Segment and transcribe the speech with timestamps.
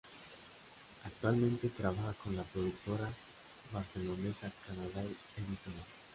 [1.05, 3.07] Actualmente trabaja con la productora
[3.71, 5.03] barcelonesa Canada
[5.37, 5.85] Editorial.